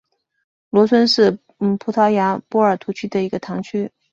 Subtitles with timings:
[0.71, 1.29] 罗森是
[1.77, 3.91] 葡萄牙波尔图区的一个堂区。